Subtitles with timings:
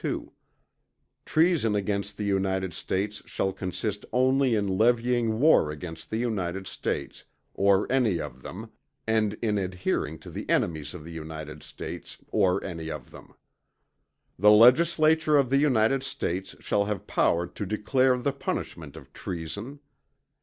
[0.03, 0.31] 2._
[1.27, 7.23] Treason against the United States shall consist only in levying war against the United States,
[7.53, 8.71] or any of them,
[9.05, 13.35] and in adhering to the enemies of the United States, or any of them.
[14.39, 19.81] The Legislature of the United States shall have power to declare the punishment of treason.